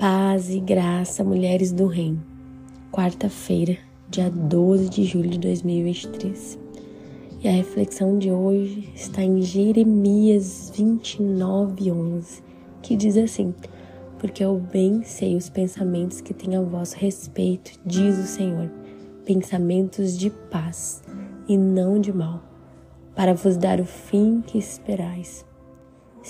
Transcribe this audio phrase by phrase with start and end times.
[0.00, 2.24] Paz e graça, mulheres do Reino.
[2.90, 3.76] Quarta-feira,
[4.08, 6.58] dia 12 de julho de 2023.
[7.44, 12.42] E a reflexão de hoje está em Jeremias 29, 11,
[12.80, 13.54] que diz assim:
[14.18, 18.70] Porque eu bem sei os pensamentos que tenho a vosso respeito, diz o Senhor,
[19.26, 21.02] pensamentos de paz
[21.46, 22.42] e não de mal,
[23.14, 25.44] para vos dar o fim que esperais.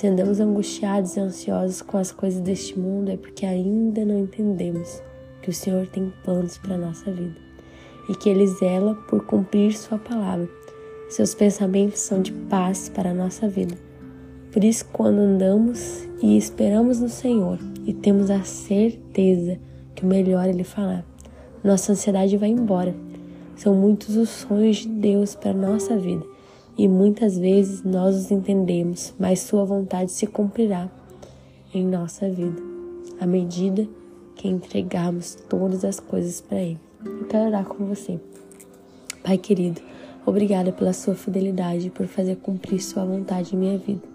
[0.01, 5.03] Se andamos angustiados e ansiosos com as coisas deste mundo, é porque ainda não entendemos
[5.43, 7.37] que o Senhor tem planos para a nossa vida
[8.09, 10.49] e que Ele zela por cumprir Sua palavra.
[11.11, 13.77] Seus pensamentos são de paz para a nossa vida.
[14.51, 19.59] Por isso, quando andamos e esperamos no Senhor e temos a certeza
[19.95, 21.05] que o melhor Ele falar,
[21.63, 22.95] nossa ansiedade vai embora.
[23.55, 26.25] São muitos os sonhos de Deus para a nossa vida
[26.81, 30.89] e muitas vezes nós os entendemos, mas Sua vontade se cumprirá
[31.75, 32.59] em nossa vida,
[33.21, 33.87] à medida
[34.35, 36.81] que entregarmos todas as coisas para Ele.
[37.05, 38.19] Eu quero orar com você.
[39.23, 39.83] Pai querido,
[40.25, 44.09] obrigada pela Sua fidelidade e por fazer cumprir Sua vontade em minha vida.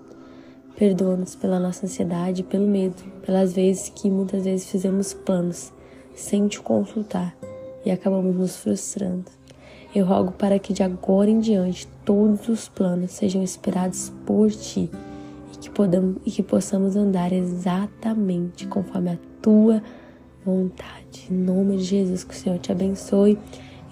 [0.75, 5.71] Perdoa-nos pela nossa ansiedade pelo medo, pelas vezes que muitas vezes fizemos planos
[6.15, 7.37] sem te consultar
[7.85, 9.44] e acabamos nos frustrando.
[9.95, 14.89] Eu rogo para que de agora em diante todos os planos sejam inspirados por ti
[15.53, 19.81] e que, podamos, e que possamos andar exatamente conforme a tua
[20.45, 21.29] vontade.
[21.31, 23.39] Em nome de Jesus, que o Senhor te abençoe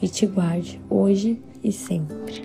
[0.02, 2.44] e te guarde hoje e sempre.